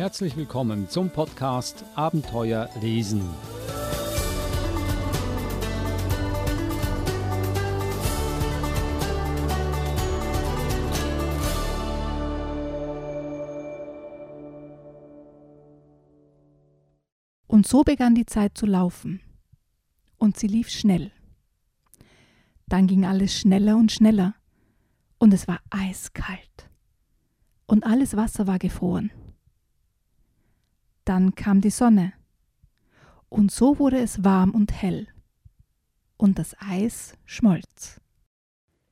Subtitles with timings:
[0.00, 3.20] Herzlich willkommen zum Podcast Abenteuer lesen.
[17.46, 19.20] Und so begann die Zeit zu laufen.
[20.16, 21.12] Und sie lief schnell.
[22.68, 24.34] Dann ging alles schneller und schneller.
[25.18, 26.70] Und es war eiskalt.
[27.66, 29.10] Und alles Wasser war gefroren.
[31.04, 32.12] Dann kam die Sonne.
[33.28, 35.06] Und so wurde es warm und hell.
[36.16, 38.00] Und das Eis schmolz.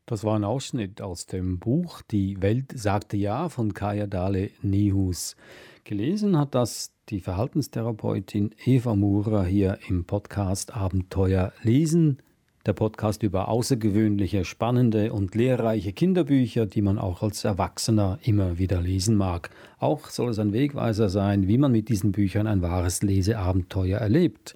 [0.06, 5.36] Das war ein Ausschnitt aus dem Buch Die Welt sagte ja von Kaya Dale Nihus.
[5.84, 12.22] Gelesen hat das die Verhaltenstherapeutin Eva Murer hier im Podcast Abenteuer lesen.
[12.68, 18.83] Der Podcast über außergewöhnliche, spannende und lehrreiche Kinderbücher, die man auch als Erwachsener immer wieder
[18.83, 19.48] lesen mag.
[19.78, 24.55] Auch soll es ein Wegweiser sein, wie man mit diesen Büchern ein wahres Leseabenteuer erlebt.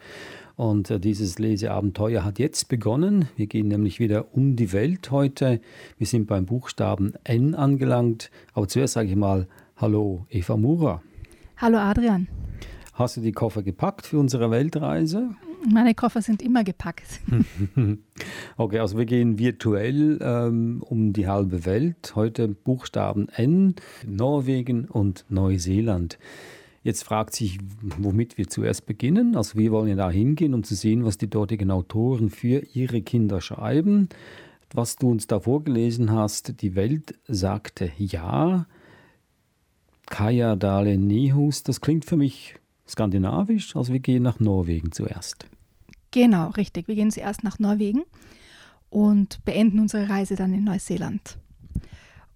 [0.56, 3.30] Und äh, dieses Leseabenteuer hat jetzt begonnen.
[3.36, 5.62] Wir gehen nämlich wieder um die Welt heute.
[5.96, 8.30] Wir sind beim Buchstaben N angelangt.
[8.52, 11.00] Aber zuerst sage ich mal Hallo, Eva Murer.
[11.56, 12.28] Hallo Adrian.
[12.92, 15.30] Hast du die Koffer gepackt für unsere Weltreise?
[15.70, 17.20] Meine Koffer sind immer gepackt.
[18.56, 22.12] okay, also wir gehen virtuell ähm, um die halbe Welt.
[22.14, 26.18] Heute Buchstaben N, Norwegen und Neuseeland.
[26.83, 29.36] Jetzt fragt sich, womit wir zuerst beginnen.
[29.36, 33.02] Also wir wollen ja da hingehen, um zu sehen, was die dortigen Autoren für ihre
[33.02, 34.08] Kinder schreiben.
[34.74, 38.66] Was du uns da vorgelesen hast, die Welt sagte ja.
[40.06, 42.56] Kaya Dale Nihus, das klingt für mich
[42.88, 45.47] skandinavisch, also wir gehen nach Norwegen zuerst.
[46.11, 46.89] Genau, richtig.
[46.89, 48.02] Wir gehen zuerst nach Norwegen
[48.91, 51.39] und beenden unsere Reise dann in Neuseeland.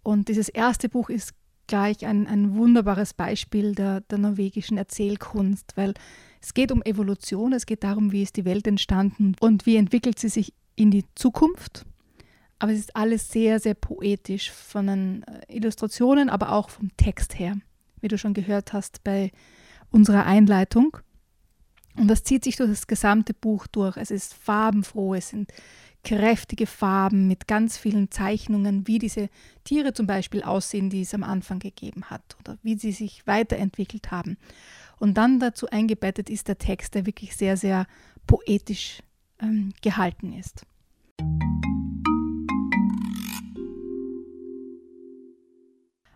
[0.03, 1.35] Und dieses erste Buch ist
[1.67, 5.95] gleich ein, ein wunderbares Beispiel der, der norwegischen Erzählkunst, weil
[6.41, 10.19] es geht um Evolution, es geht darum, wie ist die Welt entstanden und wie entwickelt
[10.19, 11.85] sie sich in die Zukunft.
[12.59, 17.39] Aber es ist alles sehr, sehr poetisch von den äh, Illustrationen, aber auch vom Text
[17.39, 17.57] her,
[18.01, 19.31] wie du schon gehört hast bei
[19.97, 20.99] unserer Einleitung.
[21.97, 23.97] Und das zieht sich durch das gesamte Buch durch.
[23.97, 25.53] Es ist farbenfroh, es sind
[26.05, 29.29] kräftige Farben mit ganz vielen Zeichnungen, wie diese
[29.65, 34.13] Tiere zum Beispiel aussehen, die es am Anfang gegeben hat oder wie sie sich weiterentwickelt
[34.13, 34.37] haben.
[34.99, 37.87] Und dann dazu eingebettet ist der Text, der wirklich sehr, sehr
[38.27, 39.03] poetisch
[39.41, 40.65] ähm, gehalten ist.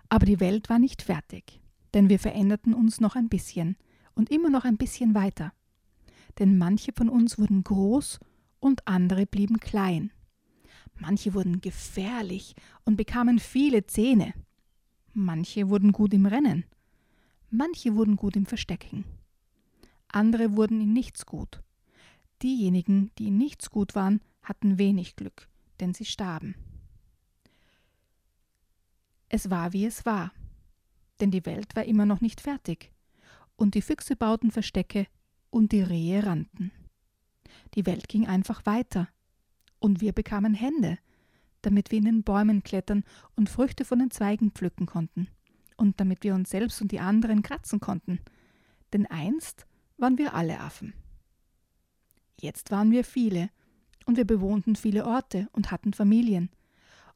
[0.08, 1.60] Aber die Welt war nicht fertig,
[1.94, 3.76] denn wir veränderten uns noch ein bisschen
[4.14, 5.52] und immer noch ein bisschen weiter.
[6.38, 8.20] Denn manche von uns wurden groß
[8.60, 10.12] und andere blieben klein.
[10.98, 14.34] Manche wurden gefährlich und bekamen viele Zähne.
[15.12, 16.64] Manche wurden gut im Rennen.
[17.50, 19.04] Manche wurden gut im Verstecken.
[20.08, 21.62] Andere wurden in nichts gut.
[22.42, 25.48] Diejenigen, die in nichts gut waren, hatten wenig Glück,
[25.80, 26.54] denn sie starben.
[29.28, 30.32] Es war, wie es war,
[31.20, 32.90] denn die Welt war immer noch nicht fertig,
[33.56, 35.06] und die Füchse bauten Verstecke
[35.50, 36.72] und die Rehe rannten.
[37.74, 39.08] Die Welt ging einfach weiter.
[39.78, 40.98] Und wir bekamen Hände,
[41.62, 43.04] damit wir in den Bäumen klettern
[43.36, 45.28] und Früchte von den Zweigen pflücken konnten.
[45.76, 48.20] Und damit wir uns selbst und die anderen kratzen konnten.
[48.92, 49.66] Denn einst
[49.96, 50.94] waren wir alle Affen.
[52.40, 53.50] Jetzt waren wir viele,
[54.06, 56.50] und wir bewohnten viele Orte und hatten Familien.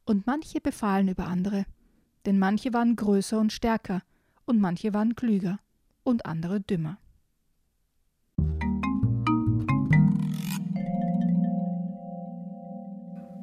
[0.05, 1.65] Und manche befahlen über andere,
[2.25, 4.01] denn manche waren größer und stärker,
[4.45, 5.59] und manche waren klüger,
[6.03, 6.97] und andere dümmer.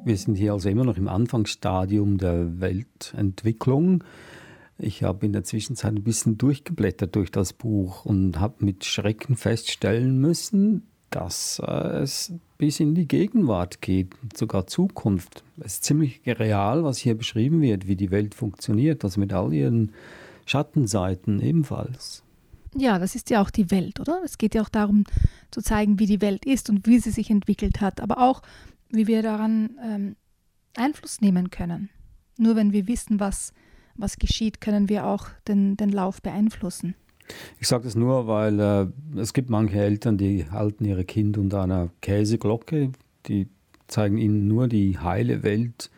[0.05, 4.03] Wir sind hier also immer noch im Anfangsstadium der Weltentwicklung.
[4.77, 9.37] Ich habe in der Zwischenzeit ein bisschen durchgeblättert durch das Buch und habe mit Schrecken
[9.37, 15.43] feststellen müssen, dass es bis in die Gegenwart geht, sogar Zukunft.
[15.59, 19.51] Es ist ziemlich real, was hier beschrieben wird, wie die Welt funktioniert, also mit all
[19.51, 19.91] ihren
[20.45, 22.23] Schattenseiten ebenfalls.
[22.73, 24.21] Ja, das ist ja auch die Welt, oder?
[24.23, 25.03] Es geht ja auch darum
[25.51, 28.41] zu zeigen, wie die Welt ist und wie sie sich entwickelt hat, aber auch
[28.91, 30.15] wie wir daran ähm,
[30.77, 31.89] Einfluss nehmen können.
[32.37, 33.51] Nur wenn wir wissen, was,
[33.95, 36.95] was geschieht, können wir auch den, den Lauf beeinflussen.
[37.59, 38.87] Ich sage das nur, weil äh,
[39.19, 42.91] es gibt manche Eltern, die halten ihre Kinder unter einer Käseglocke,
[43.27, 43.47] die
[43.87, 45.89] zeigen ihnen nur die heile Welt,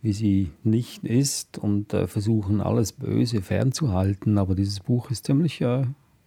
[0.00, 4.38] wie sie nicht ist und äh, versuchen alles Böse fernzuhalten.
[4.38, 5.84] Aber dieses Buch ist ziemlich, äh,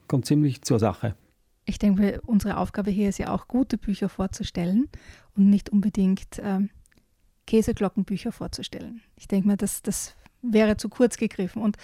[0.08, 1.16] kommt ziemlich zur Sache.
[1.66, 4.88] Ich denke, unsere Aufgabe hier ist ja auch, gute Bücher vorzustellen
[5.36, 6.70] und nicht unbedingt ähm,
[7.48, 9.02] Käseglockenbücher vorzustellen.
[9.16, 11.62] Ich denke mal, das, das wäre zu kurz gegriffen.
[11.62, 11.78] Und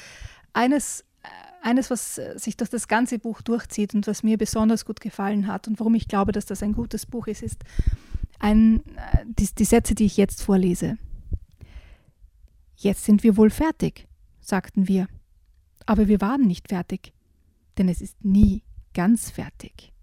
[0.53, 1.27] eines, äh,
[1.61, 5.47] eines, was äh, sich durch das ganze Buch durchzieht und was mir besonders gut gefallen
[5.47, 7.63] hat und warum ich glaube, dass das ein gutes Buch ist, ist
[8.39, 10.97] ein, äh, die, die Sätze, die ich jetzt vorlese.
[12.75, 14.07] Jetzt sind wir wohl fertig,
[14.39, 15.07] sagten wir.
[15.85, 17.13] Aber wir waren nicht fertig,
[17.77, 19.93] denn es ist nie ganz fertig.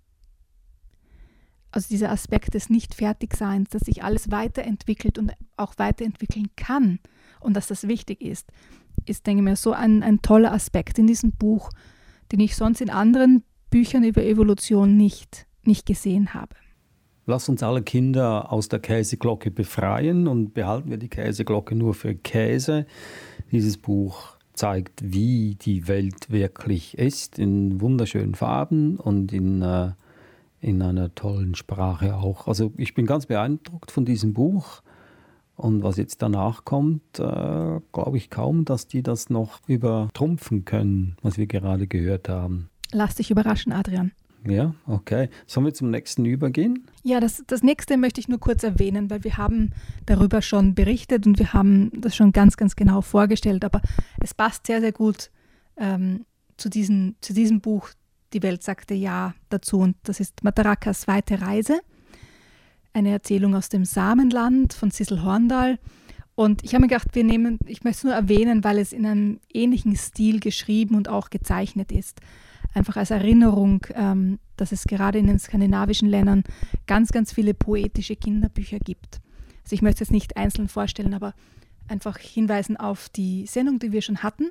[1.70, 6.98] Also dieser Aspekt des Nicht-Fertigseins, dass sich alles weiterentwickelt und auch weiterentwickeln kann
[7.40, 8.50] und dass das wichtig ist,
[9.06, 11.70] ist, denke ich mir, so ein, ein toller Aspekt in diesem Buch,
[12.32, 16.54] den ich sonst in anderen Büchern über Evolution nicht, nicht gesehen habe.
[17.26, 22.14] Lass uns alle Kinder aus der Käseglocke befreien und behalten wir die Käseglocke nur für
[22.14, 22.86] Käse.
[23.52, 29.92] Dieses Buch zeigt, wie die Welt wirklich ist, in wunderschönen Farben und in, äh,
[30.60, 32.48] in einer tollen Sprache auch.
[32.48, 34.82] Also ich bin ganz beeindruckt von diesem Buch.
[35.58, 41.16] Und was jetzt danach kommt, äh, glaube ich kaum, dass die das noch übertrumpfen können,
[41.20, 42.70] was wir gerade gehört haben.
[42.92, 44.12] Lass dich überraschen, Adrian.
[44.46, 45.28] Ja, okay.
[45.48, 46.86] Sollen wir zum nächsten übergehen?
[47.02, 49.72] Ja, das, das nächste möchte ich nur kurz erwähnen, weil wir haben
[50.06, 53.82] darüber schon berichtet und wir haben das schon ganz, ganz genau vorgestellt, aber
[54.22, 55.32] es passt sehr, sehr gut
[55.76, 56.24] ähm,
[56.56, 57.90] zu, diesen, zu diesem Buch
[58.32, 61.80] Die Welt sagte Ja dazu und das ist Matarakas Weite Reise
[62.98, 65.78] eine Erzählung aus dem Samenland von Sissel Horndal.
[66.34, 69.06] Und ich habe mir gedacht, wir nehmen, ich möchte es nur erwähnen, weil es in
[69.06, 72.20] einem ähnlichen Stil geschrieben und auch gezeichnet ist.
[72.74, 76.44] Einfach als Erinnerung, ähm, dass es gerade in den skandinavischen Ländern
[76.86, 79.20] ganz, ganz viele poetische Kinderbücher gibt.
[79.64, 81.34] Also ich möchte es nicht einzeln vorstellen, aber
[81.88, 84.50] einfach hinweisen auf die Sendung, die wir schon hatten,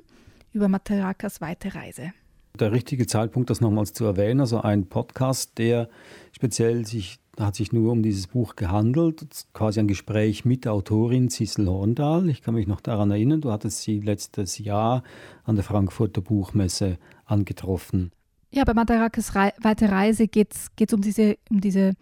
[0.52, 2.12] über Matarakas weite Reise.
[2.58, 5.88] Der richtige Zeitpunkt, das nochmals zu erwähnen, also ein Podcast, der
[6.32, 10.72] speziell sich da hat sich nur um dieses Buch gehandelt, quasi ein Gespräch mit der
[10.72, 12.28] Autorin Sissel Horndal.
[12.30, 15.04] Ich kann mich noch daran erinnern, du hattest sie letztes Jahr
[15.44, 18.10] an der Frankfurter Buchmesse angetroffen.
[18.50, 21.92] Ja, bei Madarakes Re Weite Reise geht es um diese, um diese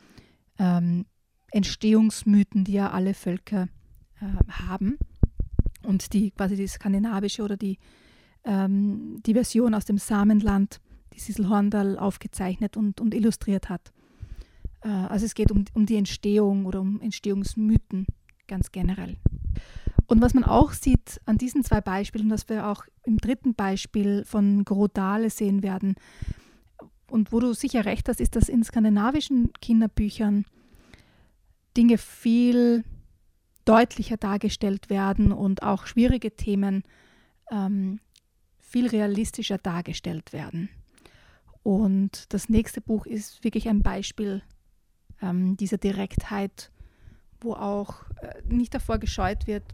[0.58, 1.04] ähm,
[1.50, 3.68] Entstehungsmythen, die ja alle Völker
[4.22, 4.96] äh, haben
[5.82, 7.76] und die quasi die skandinavische oder die,
[8.44, 10.80] ähm, die Version aus dem Samenland,
[11.12, 13.92] die Sissel Horndal aufgezeichnet und, und illustriert hat.
[14.86, 18.06] Äh, also es geht um, um die Entstehung oder um Entstehungsmythen
[18.46, 19.16] ganz generell.
[20.06, 24.24] Und was man auch sieht an diesen zwei Beispielen, was wir auch im dritten Beispiel
[24.24, 25.96] von Grodale sehen werden,
[27.08, 30.44] und wo du sicher recht hast, ist, dass in skandinavischen Kinderbüchern
[31.76, 32.84] Dinge viel
[33.64, 36.82] deutlicher dargestellt werden und auch schwierige Themen
[37.50, 38.00] ähm,
[38.58, 40.68] viel realistischer dargestellt werden.
[41.62, 44.42] Und das nächste Buch ist wirklich ein Beispiel
[45.22, 46.70] ähm, dieser Direktheit,
[47.40, 49.64] wo auch äh, nicht davor gescheut wird,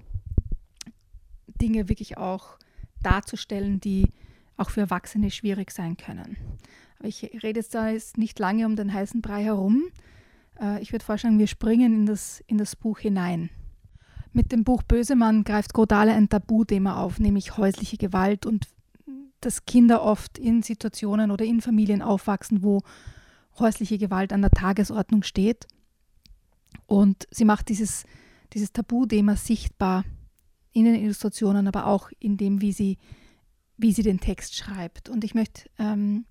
[1.60, 2.58] Dinge wirklich auch
[3.02, 4.08] darzustellen, die
[4.56, 6.36] auch für Erwachsene schwierig sein können.
[6.98, 9.84] Aber ich rede jetzt da jetzt nicht lange um den heißen Brei herum.
[10.60, 13.50] Äh, ich würde vorschlagen, wir springen in das, in das Buch hinein.
[14.32, 18.68] Mit dem Buch Bösemann greift Grodale ein Tabuthema auf, nämlich häusliche Gewalt und
[19.40, 22.80] dass Kinder oft in Situationen oder in Familien aufwachsen, wo
[23.58, 25.66] häusliche Gewalt an der Tagesordnung steht.
[26.86, 28.04] Und sie macht dieses,
[28.52, 30.04] dieses Tabuthema sichtbar
[30.72, 32.98] in den Illustrationen, aber auch in dem, wie sie,
[33.76, 35.08] wie sie den Text schreibt.
[35.08, 36.24] Und ich möchte ähm,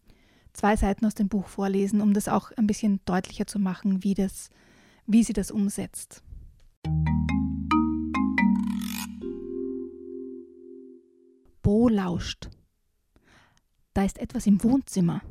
[0.53, 4.13] zwei Seiten aus dem Buch vorlesen, um das auch ein bisschen deutlicher zu machen, wie,
[4.13, 4.49] das,
[5.05, 6.23] wie sie das umsetzt.
[11.61, 12.49] Bo lauscht.
[13.93, 15.21] Da ist etwas im Wohnzimmer.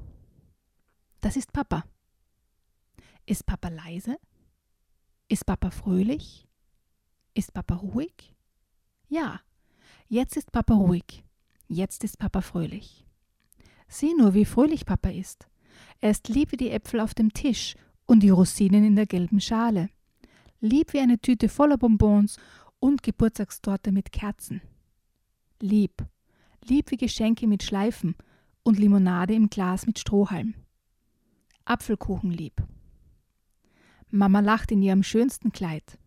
[1.21, 1.85] Das ist Papa.
[3.27, 4.19] Ist Papa leise?
[5.29, 6.49] Ist Papa fröhlich?
[7.35, 8.35] Ist Papa ruhig?
[9.09, 9.41] Ja,
[10.09, 11.23] jetzt ist Papa ruhig.
[11.69, 13.07] Jetzt ist Papa fröhlich.
[13.87, 15.47] Sieh nur, wie fröhlich Papa ist.
[16.01, 19.41] Er ist lieb wie die Äpfel auf dem Tisch und die Rosinen in der gelben
[19.41, 19.91] Schale.
[20.61, 22.39] Lieb wie eine Tüte voller Bonbons
[22.81, 24.63] und Geburtstagstorte mit Kerzen.
[25.61, 26.05] Lieb.
[26.65, 28.17] Lieb wie Geschenke mit Schleifen
[28.63, 30.55] und Limonade im Glas mit Strohhalm.
[31.71, 32.65] Apfelkuchen lieb.
[34.11, 35.99] Mama lacht in ihrem schönsten Kleid.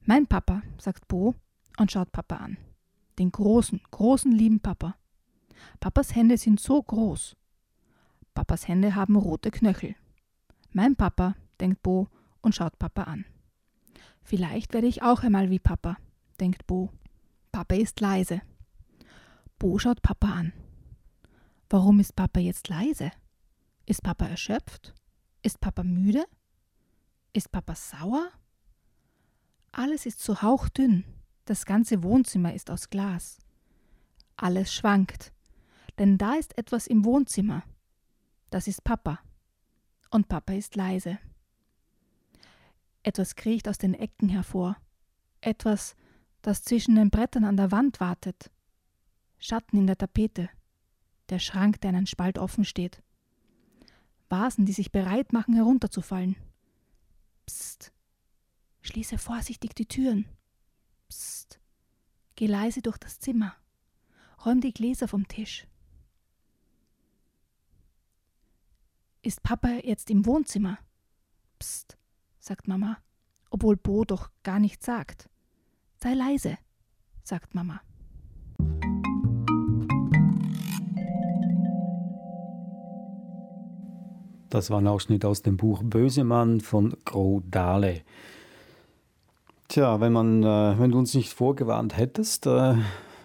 [0.00, 1.36] Mein Papa, sagt Bo
[1.78, 2.56] und schaut Papa an.
[3.20, 4.96] Den großen, großen lieben Papa.
[5.78, 7.36] Papas Hände sind so groß.
[8.34, 9.94] Papas Hände haben rote Knöchel.
[10.72, 12.08] Mein Papa, denkt Bo
[12.40, 13.26] und schaut Papa an.
[14.24, 15.98] Vielleicht werde ich auch einmal wie Papa,
[16.40, 16.90] denkt Bo.
[17.52, 18.42] Papa ist leise.
[19.60, 20.52] Bo schaut Papa an.
[21.70, 23.12] Warum ist Papa jetzt leise?
[23.88, 24.92] Ist Papa erschöpft?
[25.42, 26.26] Ist Papa müde?
[27.32, 28.30] Ist Papa sauer?
[29.72, 31.04] Alles ist so hauchdünn.
[31.46, 33.38] Das ganze Wohnzimmer ist aus Glas.
[34.36, 35.32] Alles schwankt.
[35.98, 37.62] denn da ist etwas im Wohnzimmer.
[38.50, 39.20] Das ist Papa.
[40.10, 41.18] Und Papa ist leise.
[43.02, 44.76] Etwas kriecht aus den Ecken hervor.
[45.40, 45.96] Etwas,
[46.42, 48.50] das zwischen den Brettern an der Wand wartet.
[49.38, 50.50] Schatten in der Tapete.
[51.30, 53.02] Der Schrank, der einen Spalt offen steht.
[54.28, 56.36] Vasen, die sich bereit machen, herunterzufallen.
[57.46, 57.92] Psst.
[58.82, 60.26] Schließe vorsichtig die Türen.
[61.08, 61.60] Psst.
[62.34, 63.56] Geh leise durch das Zimmer.
[64.44, 65.66] Räum die Gläser vom Tisch.
[69.22, 70.78] Ist Papa jetzt im Wohnzimmer?
[71.58, 71.98] Psst,
[72.38, 73.02] sagt Mama,
[73.50, 75.28] obwohl Bo doch gar nichts sagt.
[75.96, 76.56] Sei leise,
[77.24, 77.80] sagt Mama.
[84.50, 88.00] Das war ein Ausschnitt aus dem Buch Bösemann von Gro Dahle.
[89.68, 92.74] Tja, wenn, man, äh, wenn du uns nicht vorgewarnt hättest, äh,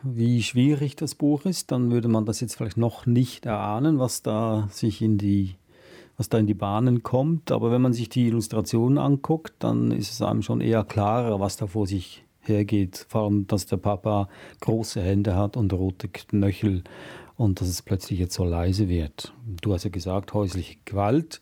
[0.01, 4.21] wie schwierig das Buch ist, dann würde man das jetzt vielleicht noch nicht erahnen, was
[4.21, 5.55] da sich in die
[6.15, 7.51] was da in die Bahnen kommt.
[7.51, 11.57] Aber wenn man sich die Illustrationen anguckt, dann ist es einem schon eher klarer, was
[11.57, 13.05] da vor sich hergeht.
[13.09, 14.27] Vor allem, dass der Papa
[14.59, 16.83] große Hände hat und rote Knöchel
[17.35, 19.33] und dass es plötzlich jetzt so leise wird.
[19.61, 21.41] Du hast ja gesagt, häusliche Gewalt.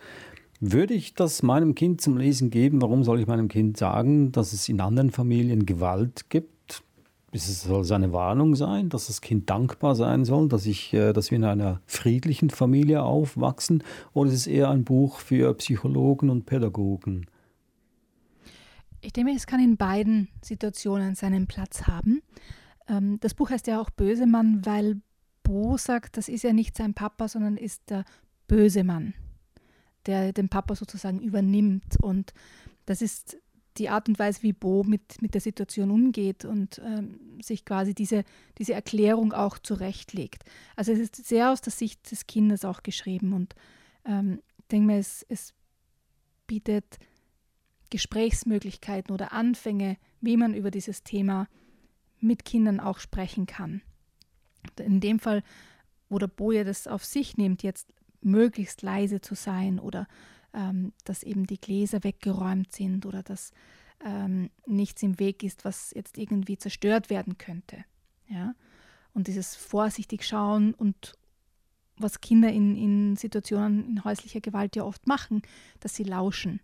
[0.60, 2.82] Würde ich das meinem Kind zum Lesen geben?
[2.82, 6.84] Warum soll ich meinem Kind sagen, dass es in anderen Familien Gewalt gibt?
[7.34, 11.32] Es soll eine Warnung sein, dass das Kind dankbar sein soll, dass, ich, äh, dass
[11.32, 13.84] wir in einer friedlichen Familie aufwachsen?
[14.14, 17.28] Oder ist es eher ein Buch für Psychologen und Pädagogen?
[19.00, 22.22] Ich denke, es kann in beiden Situationen seinen Platz haben.
[22.88, 25.02] Ähm, das Buch heißt ja auch Bösemann, weil
[25.44, 28.06] Bo sagt, das ist ja nicht sein Papa, sondern ist der
[28.48, 29.14] böse Mann,
[30.06, 31.98] der den Papa sozusagen übernimmt.
[32.02, 32.34] Und
[32.86, 33.38] das ist
[33.78, 37.94] die Art und Weise, wie Bo mit, mit der Situation umgeht und ähm, sich quasi
[37.94, 38.24] diese,
[38.58, 40.44] diese Erklärung auch zurechtlegt.
[40.76, 43.56] Also es ist sehr aus der Sicht des Kindes auch geschrieben und
[44.06, 45.54] ähm, ich denke mir, es, es
[46.48, 47.00] bietet
[47.90, 51.48] Gesprächsmöglichkeiten oder Anfänge, wie man über dieses Thema
[52.20, 53.82] mit Kindern auch sprechen kann.
[54.80, 55.44] In dem Fall,
[56.10, 60.08] wo der Boje das auf sich nimmt, jetzt möglichst leise zu sein oder
[60.54, 63.52] ähm, dass eben die Gläser weggeräumt sind oder dass
[64.04, 67.86] ähm, nichts im Weg ist, was jetzt irgendwie zerstört werden könnte.
[68.28, 68.54] Ja?
[69.14, 71.14] Und dieses vorsichtig schauen und
[71.98, 75.42] was Kinder in, in Situationen in häuslicher Gewalt ja oft machen,
[75.80, 76.60] dass sie lauschen.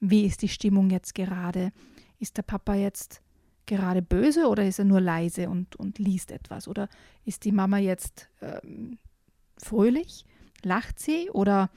[0.00, 1.72] Wie ist die Stimmung jetzt gerade?
[2.18, 3.21] Ist der Papa jetzt
[3.66, 6.68] gerade böse oder ist er nur leise und, und liest etwas?
[6.68, 6.88] Oder
[7.24, 8.98] ist die Mama jetzt ähm,
[9.58, 10.24] fröhlich?
[10.62, 11.70] Lacht sie oder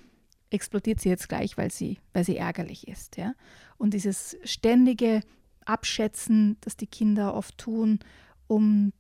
[0.50, 3.18] explodiert sie jetzt gleich, weil sie, weil sie ärgerlich ist.
[3.18, 3.34] Ja?
[3.78, 5.22] Und dieses ständige
[5.66, 8.00] Abschätzen, das die Kinder oft tun,
[8.48, 8.94] um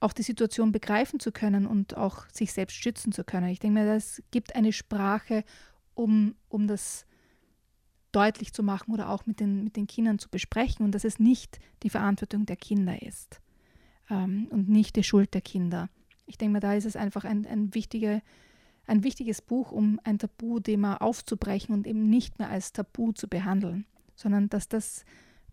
[0.00, 3.48] auch die Situation begreifen zu können und auch sich selbst schützen zu können.
[3.48, 5.44] Ich denke mir, das gibt eine Sprache,
[5.94, 7.06] um, um das
[8.12, 11.18] deutlich zu machen oder auch mit den, mit den Kindern zu besprechen und dass es
[11.18, 13.40] nicht die Verantwortung der Kinder ist
[14.10, 15.88] ähm, und nicht die Schuld der Kinder.
[16.26, 18.22] Ich denke mir, da ist es einfach ein, ein wichtiger
[18.90, 23.86] ein wichtiges Buch, um ein Tabuthema aufzubrechen und eben nicht mehr als Tabu zu behandeln,
[24.16, 25.04] sondern dass das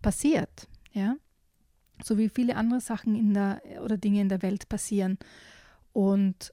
[0.02, 1.16] passiert, ja,
[2.02, 5.18] so wie viele andere Sachen in der oder Dinge in der Welt passieren.
[5.92, 6.52] Und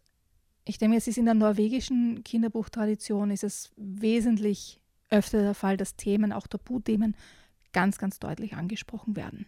[0.63, 5.95] ich denke, es ist in der norwegischen Kinderbuchtradition ist es wesentlich öfter der Fall, dass
[5.95, 7.15] Themen, auch Tabuthemen,
[7.73, 9.47] ganz, ganz deutlich angesprochen werden.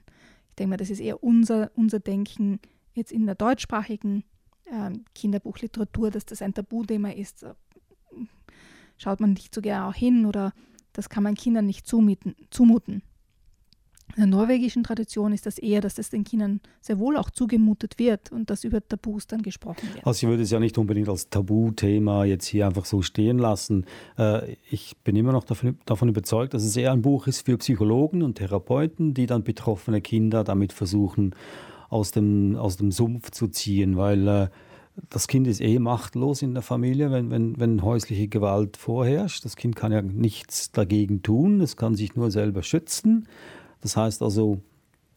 [0.49, 2.59] Ich denke mal, das ist eher unser, unser Denken
[2.93, 4.23] jetzt in der deutschsprachigen
[4.71, 7.53] ähm, Kinderbuchliteratur, dass das ein Tabuthema ist, äh,
[8.97, 10.53] schaut man nicht so gerne auch hin oder
[10.93, 13.03] das kann man Kindern nicht zumuten.
[14.17, 17.99] In der norwegischen Tradition ist das eher, dass das den Kindern sehr wohl auch zugemutet
[17.99, 20.07] wird und dass über Tabus dann gesprochen wird.
[20.07, 23.85] Also ich würde es ja nicht unbedingt als Tabuthema jetzt hier einfach so stehen lassen.
[24.17, 28.23] Äh, ich bin immer noch davon überzeugt, dass es eher ein Buch ist für Psychologen
[28.23, 31.35] und Therapeuten, die dann betroffene Kinder damit versuchen,
[31.89, 34.47] aus dem, aus dem Sumpf zu ziehen, weil äh,
[35.09, 39.45] das Kind ist eh machtlos in der Familie, wenn, wenn, wenn häusliche Gewalt vorherrscht.
[39.45, 43.27] Das Kind kann ja nichts dagegen tun, es kann sich nur selber schützen.
[43.81, 44.59] Das heißt also,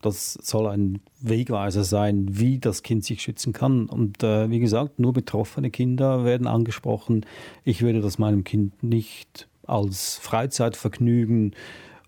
[0.02, 3.86] das soll ein Wegweiser sein, wie das Kind sich schützen kann.
[3.86, 7.26] Und äh, wie gesagt, nur betroffene Kinder werden angesprochen.
[7.64, 11.54] Ich würde das meinem Kind nicht als Freizeitvergnügen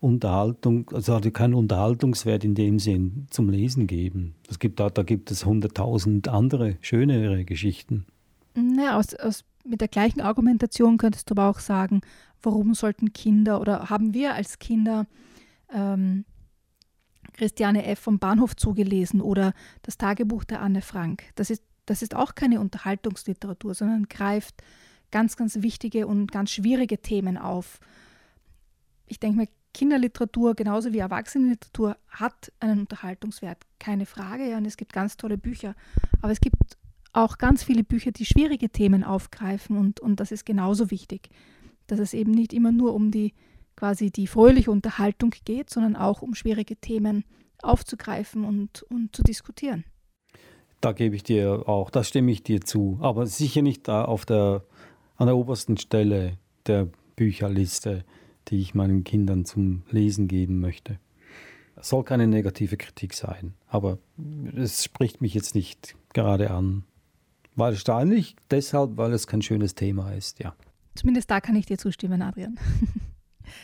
[0.00, 4.34] Unterhaltung, also hatte keinen Unterhaltungswert in dem Sinn zum Lesen geben.
[4.50, 8.06] Es gibt da, da gibt es hunderttausend andere, schönere Geschichten.
[8.54, 12.00] Naja, aus, aus, mit der gleichen Argumentation könntest du aber auch sagen,
[12.42, 15.06] warum sollten Kinder oder haben wir als Kinder
[15.72, 16.24] ähm,
[17.32, 18.00] Christiane F.
[18.00, 21.24] vom Bahnhof zugelesen oder das Tagebuch der Anne Frank.
[21.34, 24.62] Das ist das ist auch keine Unterhaltungsliteratur, sondern greift
[25.10, 27.80] ganz, ganz wichtige und ganz schwierige Themen auf.
[29.06, 34.48] Ich denke mir, Kinderliteratur genauso wie Erwachsenenliteratur hat einen Unterhaltungswert, keine Frage.
[34.48, 35.74] Ja, und es gibt ganz tolle Bücher.
[36.20, 36.56] Aber es gibt
[37.12, 41.30] auch ganz viele Bücher, die schwierige Themen aufgreifen und, und das ist genauso wichtig,
[41.86, 43.34] dass es eben nicht immer nur um die
[43.82, 47.24] quasi die fröhliche Unterhaltung geht, sondern auch um schwierige Themen
[47.62, 49.82] aufzugreifen und, und zu diskutieren.
[50.80, 54.24] Da gebe ich dir auch, da stimme ich dir zu, aber sicher nicht da auf
[54.24, 54.62] der,
[55.16, 58.04] an der obersten Stelle der Bücherliste,
[58.46, 61.00] die ich meinen Kindern zum Lesen geben möchte.
[61.74, 63.98] Es soll keine negative Kritik sein, aber
[64.54, 66.84] es spricht mich jetzt nicht gerade an.
[67.56, 70.54] Wahrscheinlich deshalb, weil es kein schönes Thema ist, ja.
[70.94, 72.60] Zumindest da kann ich dir zustimmen, Adrian.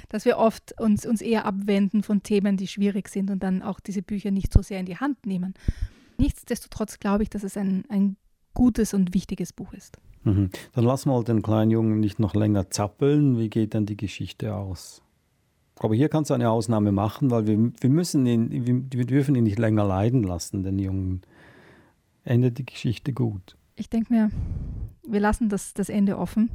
[0.09, 3.81] Dass wir oft uns, uns eher abwenden von Themen, die schwierig sind und dann auch
[3.81, 5.55] diese Bücher nicht so sehr in die Hand nehmen.
[6.19, 8.17] Nichtsdestotrotz glaube ich, dass es ein, ein
[8.55, 9.99] gutes und wichtiges Buch ist.
[10.25, 10.51] Mhm.
[10.73, 13.39] Dann lass mal den kleinen Jungen nicht noch länger zappeln.
[13.39, 15.03] Wie geht dann die Geschichte aus?
[15.79, 19.35] Aber hier kannst du eine Ausnahme machen, weil wir, wir müssen ihn, wir, wir dürfen
[19.37, 21.23] ihn nicht länger leiden lassen, den Jungen.
[22.25, 23.57] Endet die Geschichte gut.
[23.77, 24.31] Ich denke mir,
[25.07, 26.51] wir lassen das, das Ende offen.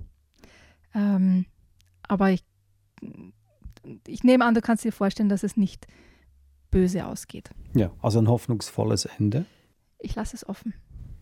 [0.94, 1.46] Ähm,
[2.08, 2.44] aber ich,
[4.08, 5.88] ich nehme an, du kannst dir vorstellen, dass es nicht
[6.72, 7.52] böse ausgeht.
[7.74, 9.46] Ja, also ein hoffnungsvolles Ende.
[10.00, 10.74] Ich lasse es offen.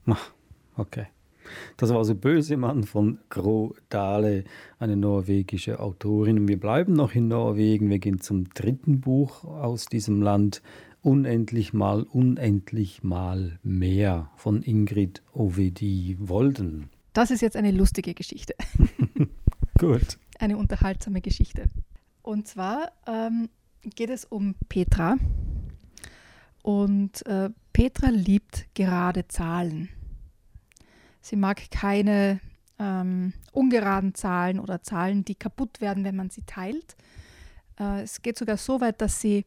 [0.06, 0.32] Ach,
[0.76, 1.08] okay.
[1.78, 4.44] Das war also Böse Mann von Gro Dale,
[4.80, 6.40] eine norwegische Autorin.
[6.40, 7.90] Und wir bleiben noch in Norwegen.
[7.90, 10.62] Wir gehen zum dritten Buch aus diesem Land.
[11.02, 16.90] Unendlich mal, unendlich mal mehr von Ingrid Ovedi Wolden.
[17.14, 18.54] Das ist jetzt eine lustige Geschichte.
[19.80, 20.18] Gut.
[20.42, 21.70] Eine unterhaltsame Geschichte.
[22.24, 23.48] Und zwar ähm,
[23.84, 25.18] geht es um Petra.
[26.64, 29.90] Und äh, Petra liebt gerade Zahlen.
[31.22, 32.40] Sie mag keine
[32.80, 36.96] ähm, ungeraden Zahlen oder Zahlen, die kaputt werden, wenn man sie teilt.
[37.80, 39.46] Äh, es geht sogar so weit, dass sie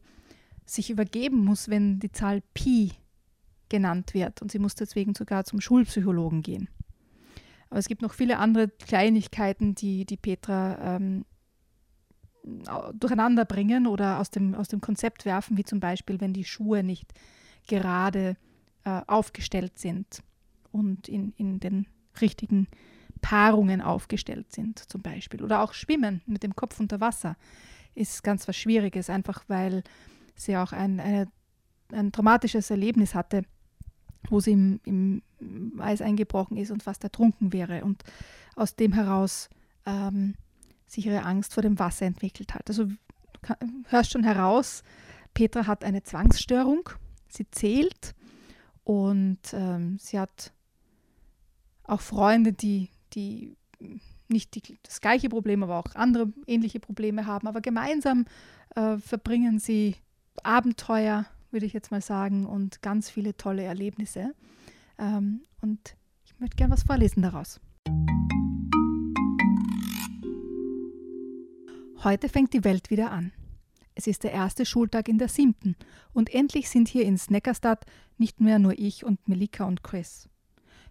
[0.65, 2.93] sich übergeben muss, wenn die Zahl Pi
[3.67, 4.41] genannt wird.
[4.41, 6.69] Und sie muss deswegen sogar zum Schulpsychologen gehen.
[7.69, 11.25] Aber es gibt noch viele andere Kleinigkeiten, die, die Petra ähm,
[12.93, 16.83] durcheinander bringen oder aus dem, aus dem Konzept werfen, wie zum Beispiel, wenn die Schuhe
[16.83, 17.13] nicht
[17.67, 18.37] gerade
[18.83, 20.21] äh, aufgestellt sind
[20.71, 21.87] und in, in den
[22.21, 22.67] richtigen
[23.21, 25.41] Paarungen aufgestellt sind, zum Beispiel.
[25.43, 27.35] Oder auch Schwimmen mit dem Kopf unter Wasser
[27.95, 29.83] ist ganz was Schwieriges, einfach weil
[30.35, 31.27] sie auch ein, eine,
[31.91, 33.43] ein traumatisches Erlebnis hatte,
[34.29, 35.21] wo sie im, im,
[35.79, 38.03] Eis eingebrochen ist und fast ertrunken wäre und
[38.55, 39.49] aus dem heraus
[39.85, 40.35] ähm,
[40.87, 42.69] sich ihre Angst vor dem Wasser entwickelt hat.
[42.69, 42.95] Also du
[43.87, 44.83] hörst schon heraus,
[45.33, 46.89] Petra hat eine Zwangsstörung,
[47.27, 48.15] sie zählt
[48.83, 50.53] und ähm, sie hat
[51.83, 53.55] auch Freunde, die, die
[54.27, 57.47] nicht die, das gleiche Problem, aber auch andere ähnliche Probleme haben.
[57.47, 58.25] Aber gemeinsam
[58.75, 59.95] äh, verbringen sie
[60.43, 64.33] Abenteuer, würde ich jetzt mal sagen, und ganz viele tolle Erlebnisse.
[64.97, 67.59] Ähm, und ich möchte gerne was vorlesen daraus.
[72.03, 73.31] Heute fängt die Welt wieder an.
[73.95, 75.75] Es ist der erste Schultag in der siebten
[76.13, 77.85] und endlich sind hier in Sneckerstadt
[78.17, 80.29] nicht mehr nur ich und Melika und Chris.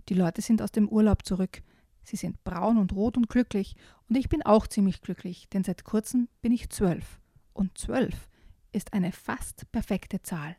[0.09, 1.63] Die Leute sind aus dem Urlaub zurück.
[2.03, 3.77] Sie sind braun und rot und glücklich.
[4.09, 7.21] Und ich bin auch ziemlich glücklich, denn seit kurzem bin ich zwölf.
[7.53, 8.29] Und zwölf
[8.73, 10.57] ist eine fast perfekte Zahl.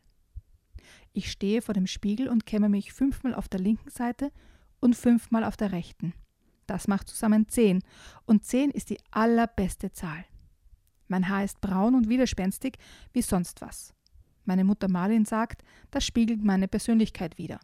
[1.13, 4.31] Ich stehe vor dem Spiegel und kämme mich fünfmal auf der linken Seite
[4.79, 6.13] und fünfmal auf der rechten.
[6.67, 7.81] Das macht zusammen zehn.
[8.25, 10.25] Und zehn ist die allerbeste Zahl.
[11.07, 12.77] Mein Haar ist braun und widerspenstig
[13.13, 13.93] wie sonst was.
[14.43, 17.59] Meine Mutter Marlin sagt, das spiegelt meine Persönlichkeit wider.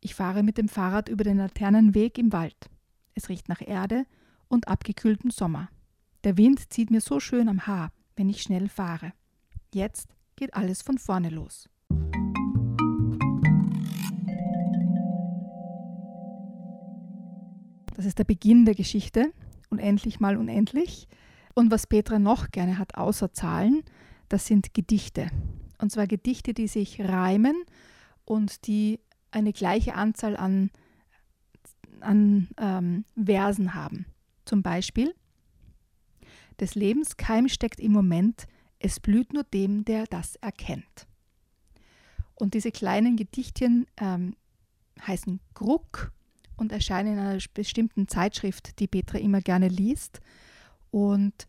[0.00, 2.70] Ich fahre mit dem Fahrrad über den Laternenweg im Wald.
[3.14, 4.06] Es riecht nach Erde
[4.48, 5.68] und abgekühltem Sommer.
[6.24, 9.12] Der Wind zieht mir so schön am Haar, wenn ich schnell fahre.
[9.72, 10.08] Jetzt
[10.40, 11.68] geht alles von vorne los.
[17.94, 19.34] Das ist der Beginn der Geschichte,
[19.68, 21.08] unendlich mal unendlich.
[21.54, 23.82] Und was Petra noch gerne hat, außer Zahlen,
[24.30, 25.28] das sind Gedichte.
[25.78, 27.62] Und zwar Gedichte, die sich reimen
[28.24, 28.98] und die
[29.30, 30.70] eine gleiche Anzahl an,
[32.00, 34.06] an ähm, Versen haben.
[34.46, 35.14] Zum Beispiel,
[36.60, 38.46] des Lebens Keim steckt im Moment,
[38.80, 41.06] es blüht nur dem, der das erkennt.
[42.34, 44.34] Und diese kleinen Gedichtchen ähm,
[45.06, 46.12] heißen Gruck
[46.56, 50.20] und erscheinen in einer bestimmten Zeitschrift, die Petra immer gerne liest.
[50.90, 51.46] Und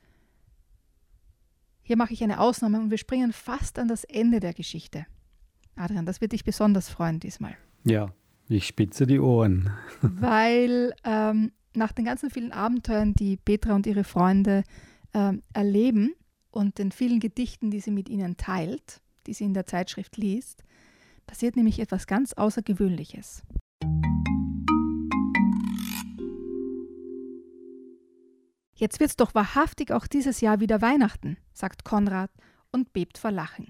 [1.82, 5.06] hier mache ich eine Ausnahme und wir springen fast an das Ende der Geschichte.
[5.76, 7.58] Adrian, das wird dich besonders freuen diesmal.
[7.86, 8.14] Ja,
[8.50, 9.72] Ich spitze die Ohren.
[10.02, 14.64] Weil ähm, nach den ganzen vielen Abenteuern, die Petra und ihre Freunde
[15.14, 16.14] ähm, erleben
[16.52, 20.64] und den vielen Gedichten, die sie mit ihnen teilt, die sie in der Zeitschrift liest,
[21.26, 23.44] passiert nämlich etwas ganz Außergewöhnliches.
[28.76, 32.32] Jetzt wird's doch wahrhaftig auch dieses Jahr wieder Weihnachten, sagt Konrad
[32.72, 33.68] und bebt vor Lachen.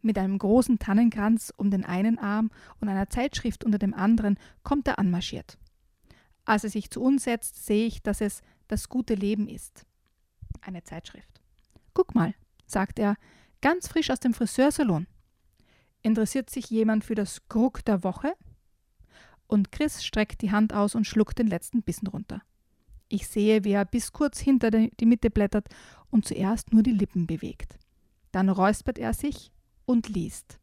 [0.00, 4.88] Mit einem großen Tannenkranz um den einen Arm und einer Zeitschrift unter dem anderen kommt
[4.88, 5.58] er anmarschiert.
[6.46, 9.84] Als er sich zu uns setzt, sehe ich, dass es das gute Leben ist.
[10.62, 11.37] Eine Zeitschrift.
[11.98, 12.32] Guck mal,
[12.64, 13.16] sagt er,
[13.60, 15.08] ganz frisch aus dem Friseursalon.
[16.00, 18.34] Interessiert sich jemand für das Krug der Woche?
[19.48, 22.40] Und Chris streckt die Hand aus und schluckt den letzten Bissen runter.
[23.08, 25.66] Ich sehe, wie er bis kurz hinter die Mitte blättert
[26.08, 27.80] und zuerst nur die Lippen bewegt.
[28.30, 29.50] Dann räuspert er sich
[29.84, 30.60] und liest.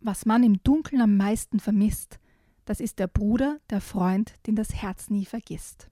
[0.00, 2.20] Was man im Dunkeln am meisten vermisst,
[2.66, 5.88] das ist der Bruder, der Freund, den das Herz nie vergisst.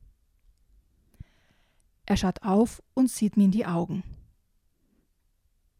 [2.05, 4.03] Er schaut auf und sieht mir in die Augen.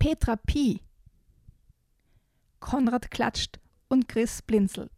[0.03, 0.81] Petra Pi.
[2.59, 4.91] Konrad klatscht und Chris blinzelt,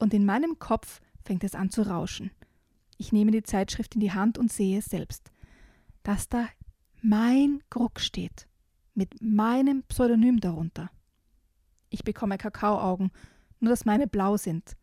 [0.00, 2.32] und in meinem Kopf fängt es an zu rauschen.
[2.96, 5.30] Ich nehme die Zeitschrift in die Hand und sehe es selbst,
[6.02, 6.48] dass da
[7.00, 8.48] mein Gruck steht,
[8.94, 10.90] mit meinem Pseudonym darunter.
[11.88, 13.12] Ich bekomme Kakaoaugen,
[13.60, 14.76] nur dass meine blau sind.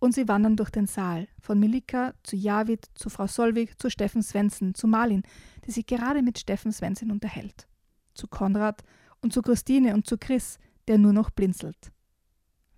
[0.00, 4.24] Und sie wandern durch den Saal, von Milika zu Javid, zu Frau Solvig, zu Steffen
[4.24, 5.22] Svensson, zu Malin,
[5.64, 7.68] die sich gerade mit Steffen Svensson unterhält,
[8.14, 8.82] zu Konrad
[9.22, 10.58] und zu Christine und zu Chris,
[10.88, 11.92] der nur noch blinzelt.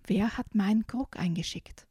[0.05, 1.87] Wer hat meinen Krug eingeschickt?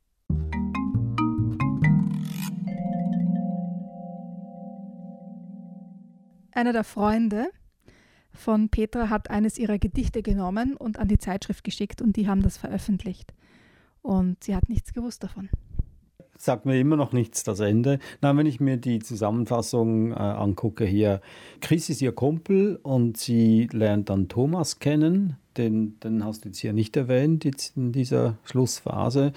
[6.52, 7.48] Einer der Freunde
[8.32, 12.42] von Petra hat eines ihrer Gedichte genommen und an die Zeitschrift geschickt und die haben
[12.42, 13.34] das veröffentlicht.
[14.02, 15.48] Und sie hat nichts gewusst davon.
[16.36, 17.98] Sagt mir immer noch nichts das Ende.
[18.20, 21.20] Na, wenn ich mir die Zusammenfassung äh, angucke hier,
[21.60, 25.36] Chris ist ihr Kumpel und sie lernt dann Thomas kennen.
[25.56, 29.32] Den, den hast du jetzt hier nicht erwähnt, jetzt in dieser Schlussphase.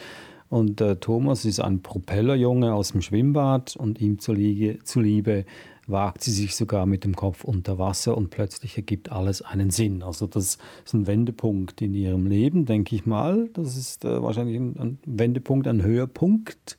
[0.50, 5.46] Und äh, Thomas ist ein Propellerjunge aus dem Schwimmbad und ihm zuliebe, zuliebe
[5.88, 10.04] wagt sie sich sogar mit dem Kopf unter Wasser und plötzlich ergibt alles einen Sinn.
[10.04, 13.50] Also das ist ein Wendepunkt in ihrem Leben, denke ich mal.
[13.54, 16.78] Das ist äh, wahrscheinlich ein, ein, Wendepunkt, ein Höhepunkt.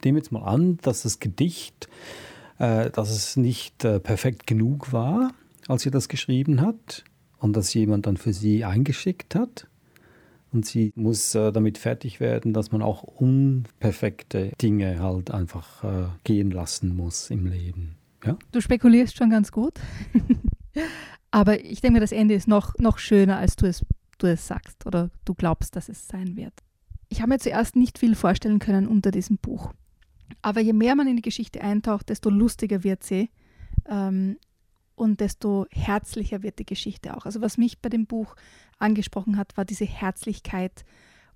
[0.00, 1.88] Wir jetzt mal an, dass das Gedicht,
[2.58, 5.32] äh, dass es nicht äh, perfekt genug war,
[5.68, 7.04] als sie das geschrieben hat
[7.38, 9.66] und dass jemand dann für sie eingeschickt hat.
[10.52, 16.06] Und sie muss äh, damit fertig werden, dass man auch unperfekte Dinge halt einfach äh,
[16.22, 17.96] gehen lassen muss im Leben.
[18.24, 18.38] Ja?
[18.52, 19.80] Du spekulierst schon ganz gut.
[21.30, 23.84] Aber ich denke mir, das Ende ist noch, noch schöner, als du es,
[24.18, 26.54] du es sagst oder du glaubst, dass es sein wird.
[27.08, 29.72] Ich habe mir zuerst nicht viel vorstellen können unter diesem Buch.
[30.42, 33.30] Aber je mehr man in die Geschichte eintaucht, desto lustiger wird sie
[33.88, 34.38] ähm,
[34.94, 37.26] und desto herzlicher wird die Geschichte auch.
[37.26, 38.36] Also was mich bei dem Buch
[38.78, 40.84] angesprochen hat, war diese Herzlichkeit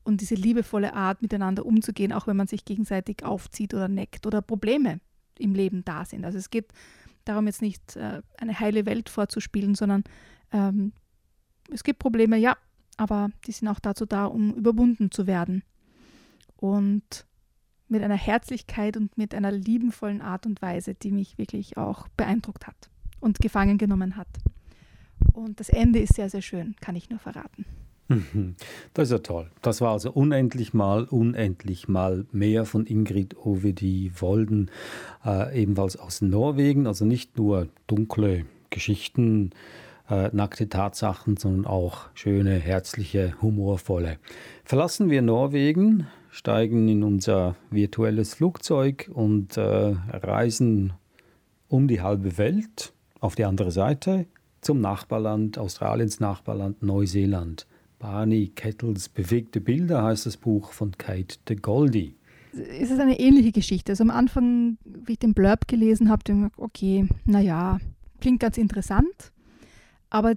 [0.05, 4.43] und diese liebevolle Art, miteinander umzugehen, auch wenn man sich gegenseitig aufzieht oder neckt oder
[4.43, 5.01] Probleme
[5.39, 6.25] im Leben da sind.
[6.25, 6.73] Also es geht
[7.25, 10.05] darum, jetzt nicht äh, eine heile Welt vorzuspielen, sondern
[10.53, 10.93] ähm,
[11.73, 12.57] es gibt Probleme, ja,
[12.97, 15.63] aber die sind auch dazu da, um überwunden zu werden.
[16.57, 17.27] Und
[17.89, 22.67] mit einer Herzlichkeit und mit einer liebenvollen Art und Weise, die mich wirklich auch beeindruckt
[22.67, 24.29] hat und gefangen genommen hat.
[25.33, 27.65] Und das Ende ist sehr, sehr schön, kann ich nur verraten.
[28.95, 29.51] Das ist ja toll.
[29.63, 34.71] Das war also unendlich mal, unendlich mal mehr von Ingrid Ovedi Wolden,
[35.25, 36.87] äh, ebenfalls aus Norwegen.
[36.87, 39.51] Also nicht nur dunkle Geschichten,
[40.09, 44.19] äh, nackte Tatsachen, sondern auch schöne, herzliche, humorvolle.
[44.65, 50.93] Verlassen wir Norwegen, steigen in unser virtuelles Flugzeug und äh, reisen
[51.69, 54.27] um die halbe Welt auf die andere Seite
[54.61, 57.67] zum Nachbarland, Australiens Nachbarland Neuseeland.
[57.99, 62.15] Barney Kettles Bewegte Bilder heißt das Buch von Kate de Goldie.
[62.53, 63.93] Es ist eine ähnliche Geschichte.
[63.93, 67.79] Also am Anfang, wie ich den Blurb gelesen habe, dachte ich, okay, naja,
[68.21, 69.33] klingt ganz interessant.
[70.11, 70.35] Aber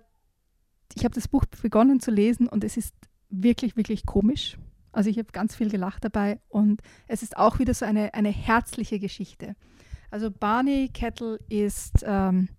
[0.95, 2.93] ich habe das Buch begonnen zu lesen und es ist
[3.29, 4.57] wirklich, wirklich komisch.
[4.91, 8.29] Also ich habe ganz viel gelacht dabei und es ist auch wieder so eine, eine
[8.29, 9.55] herzliche Geschichte.
[10.09, 12.49] Also Barney Kettle ist ähm,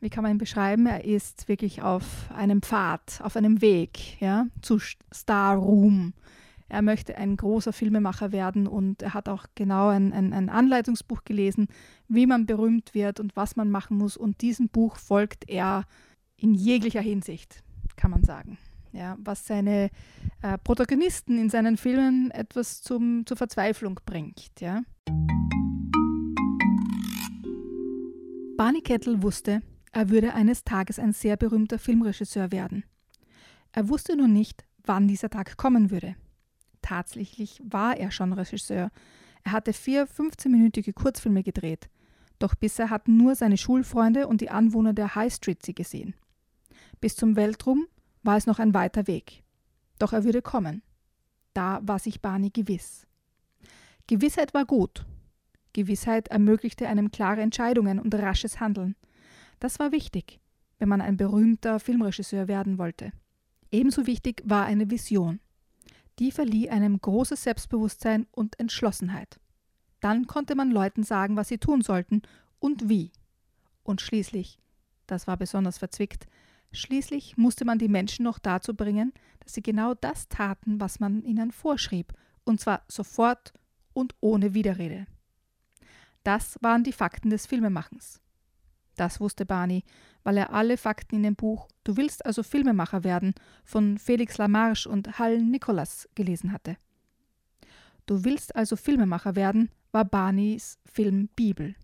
[0.00, 0.86] wie kann man ihn beschreiben?
[0.86, 4.78] Er ist wirklich auf einem Pfad, auf einem Weg ja, zu
[5.12, 6.12] Star Room.
[6.68, 11.22] Er möchte ein großer Filmemacher werden und er hat auch genau ein, ein, ein, Anleitungsbuch
[11.24, 11.68] gelesen,
[12.08, 14.16] wie man berühmt wird und was man machen muss.
[14.16, 15.84] Und diesem Buch folgt er
[16.36, 17.62] in jeglicher Hinsicht,
[17.96, 18.58] kann man sagen.
[18.92, 19.90] ja, was seine
[20.42, 24.60] äh, Protagonisten in seinen Filmen etwas zum, zur Verzweiflung bringt.
[24.60, 24.82] Ja.
[28.56, 29.62] Barney Kettle wusste,
[29.96, 32.84] er würde eines Tages ein sehr berühmter Filmregisseur werden.
[33.72, 36.16] Er wusste nur nicht, wann dieser Tag kommen würde.
[36.82, 38.90] Tatsächlich war er schon Regisseur.
[39.42, 41.88] Er hatte vier 15-minütige Kurzfilme gedreht.
[42.38, 46.14] Doch bisher hatten nur seine Schulfreunde und die Anwohner der High Street sie gesehen.
[47.00, 47.86] Bis zum Weltruhm
[48.22, 49.44] war es noch ein weiter Weg.
[49.98, 50.82] Doch er würde kommen.
[51.54, 53.06] Da war sich Barney gewiss.
[54.06, 55.06] Gewissheit war gut.
[55.72, 58.94] Gewissheit ermöglichte einem klare Entscheidungen und rasches Handeln.
[59.58, 60.40] Das war wichtig,
[60.78, 63.12] wenn man ein berühmter Filmregisseur werden wollte.
[63.70, 65.40] Ebenso wichtig war eine Vision.
[66.18, 69.38] Die verlieh einem großes Selbstbewusstsein und Entschlossenheit.
[70.00, 72.22] Dann konnte man Leuten sagen, was sie tun sollten
[72.58, 73.12] und wie.
[73.82, 74.58] Und schließlich,
[75.06, 76.26] das war besonders verzwickt,
[76.72, 81.22] schließlich musste man die Menschen noch dazu bringen, dass sie genau das taten, was man
[81.22, 82.12] ihnen vorschrieb,
[82.44, 83.52] und zwar sofort
[83.92, 85.06] und ohne Widerrede.
[86.24, 88.20] Das waren die Fakten des Filmemachens.
[88.96, 89.84] Das wusste Barney,
[90.24, 94.88] weil er alle Fakten in dem Buch Du willst also Filmemacher werden von Felix Lamarche
[94.88, 96.76] und Hal Nicholas gelesen hatte.
[98.06, 101.74] Du willst also Filmemacher werden war Barneys Film Bibel.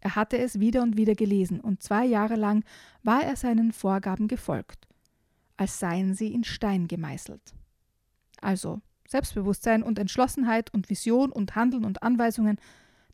[0.00, 2.64] Er hatte es wieder und wieder gelesen und zwei Jahre lang
[3.02, 4.86] war er seinen Vorgaben gefolgt,
[5.56, 7.54] als seien sie in Stein gemeißelt.
[8.40, 12.58] Also Selbstbewusstsein und Entschlossenheit und Vision und Handeln und Anweisungen,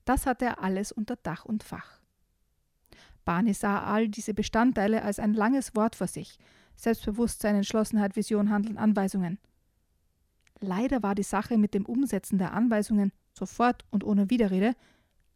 [0.05, 2.00] das hatte er alles unter Dach und Fach.
[3.31, 6.37] Barney sah all diese Bestandteile als ein langes Wort vor sich.
[6.75, 9.39] Selbstbewusstsein, Entschlossenheit, Vision, Handeln, Anweisungen.
[10.59, 14.75] Leider war die Sache mit dem Umsetzen der Anweisungen sofort und ohne Widerrede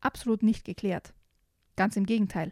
[0.01, 1.15] absolut nicht geklärt.
[1.77, 2.51] Ganz im Gegenteil.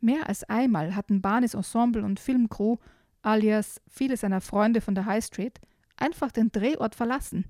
[0.00, 2.78] Mehr als einmal hatten Barneys Ensemble und Filmcrew,
[3.20, 5.60] alias viele seiner Freunde von der High Street,
[5.98, 7.44] einfach den Drehort verlassen,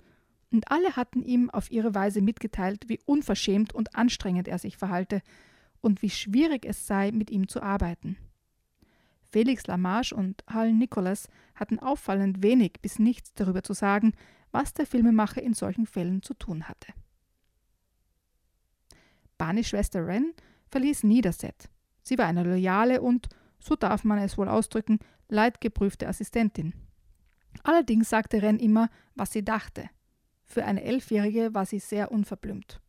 [0.50, 5.22] und alle hatten ihm auf ihre Weise mitgeteilt, wie unverschämt und anstrengend er sich verhalte,
[5.80, 8.16] und wie schwierig es sei, mit ihm zu arbeiten.
[9.30, 14.12] Felix Lamarche und Hal Nicholas hatten auffallend wenig bis nichts darüber zu sagen,
[14.50, 16.92] was der Filmemacher in solchen Fällen zu tun hatte.
[19.38, 20.34] Barneys Schwester Ren
[20.70, 21.70] verließ Niederset.
[22.02, 23.28] Sie war eine loyale und,
[23.60, 26.74] so darf man es wohl ausdrücken, leidgeprüfte Assistentin.
[27.62, 29.88] Allerdings sagte Ren immer, was sie dachte.
[30.44, 32.80] Für eine Elfjährige war sie sehr unverblümt.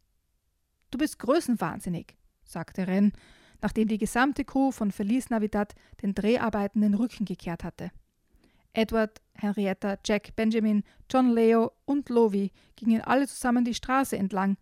[0.90, 2.18] Du bist größenwahnsinnig,
[2.52, 3.14] sagte Ren,
[3.62, 7.92] nachdem die gesamte Crew von Feliz Navidad den Dreharbeiten den Rücken gekehrt hatte.
[8.74, 14.58] Edward, Henrietta, Jack, Benjamin, John Leo und Lovi gingen alle zusammen die Straße entlang.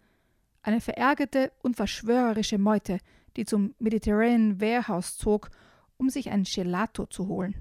[0.64, 3.00] Eine verärgerte und verschwörerische Meute,
[3.38, 5.50] die zum Mediterranean Warehouse zog,
[5.98, 7.56] um sich ein Gelato zu holen.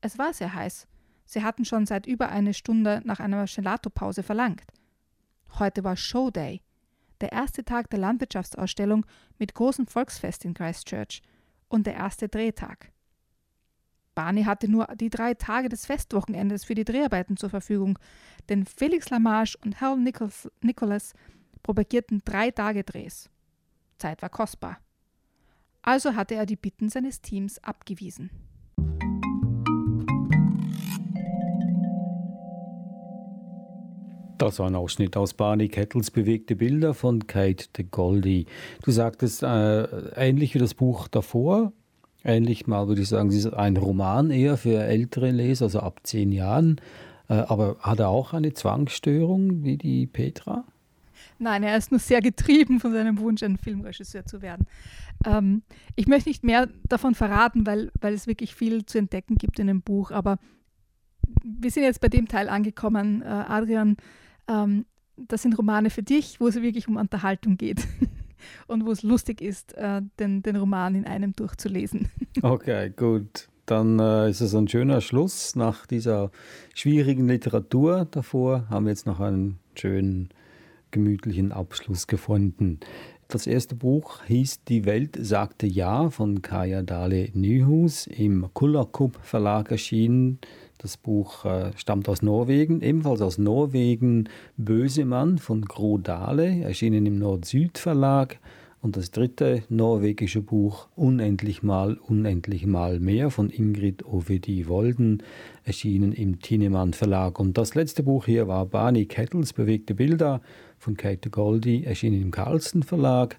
[0.00, 0.88] Es war sehr heiß.
[1.26, 4.64] Sie hatten schon seit über eine Stunde nach einer Gelato-Pause verlangt.
[5.58, 6.62] Heute war Showday
[7.20, 9.06] der erste Tag der Landwirtschaftsausstellung
[9.38, 11.22] mit großem Volksfest in Christchurch
[11.68, 12.92] und der erste Drehtag.
[14.14, 17.98] Barney hatte nur die drei Tage des Festwochenendes für die Dreharbeiten zur Verfügung,
[18.48, 21.14] denn Felix Lamarche und Hal Nicholas
[21.62, 23.30] propagierten drei Tage Drehs.
[23.98, 24.78] Zeit war kostbar.
[25.82, 28.30] Also hatte er die Bitten seines Teams abgewiesen.
[34.40, 38.46] Das war ein Ausschnitt aus Barney Kettles Bewegte Bilder von Kate de Goldie.
[38.82, 39.82] Du sagtest, äh,
[40.16, 41.74] ähnlich wie das Buch davor,
[42.24, 46.00] ähnlich mal würde ich sagen, es ist ein Roman eher für ältere Leser, also ab
[46.04, 46.80] zehn Jahren.
[47.28, 50.64] Äh, aber hat er auch eine Zwangsstörung wie die Petra?
[51.38, 54.66] Nein, er ist nur sehr getrieben von seinem Wunsch, ein Filmregisseur zu werden.
[55.26, 55.60] Ähm,
[55.96, 59.66] ich möchte nicht mehr davon verraten, weil, weil es wirklich viel zu entdecken gibt in
[59.66, 60.10] dem Buch.
[60.10, 60.38] Aber
[61.44, 63.98] wir sind jetzt bei dem Teil angekommen, äh, Adrian
[64.48, 64.84] ähm,
[65.16, 67.86] das sind Romane für dich, wo es wirklich um Unterhaltung geht
[68.66, 72.10] und wo es lustig ist, äh, den, den Roman in einem durchzulesen.
[72.42, 73.48] Okay, gut.
[73.66, 75.56] Dann äh, ist es ein schöner Schluss.
[75.56, 76.30] Nach dieser
[76.74, 80.30] schwierigen Literatur davor haben wir jetzt noch einen schönen,
[80.92, 82.80] gemütlichen Abschluss gefunden.
[83.28, 89.70] Das erste Buch hieß Die Welt sagte Ja von Kaya Dale Nyhus im Kullerkup Verlag
[89.70, 90.40] erschienen.
[90.82, 97.18] Das Buch äh, stammt aus Norwegen, ebenfalls aus Norwegen Bösemann von Gro Dale, erschienen im
[97.18, 98.38] Nord-Süd Verlag.
[98.80, 105.22] Und das dritte norwegische Buch Unendlich mal, unendlich mal mehr von Ingrid Ovedi Wolden,
[105.64, 107.38] erschienen im Tinemann Verlag.
[107.38, 110.40] Und das letzte Buch hier war Barney Kettles Bewegte Bilder
[110.78, 113.38] von Kate Goldie, erschienen im Carlsen Verlag.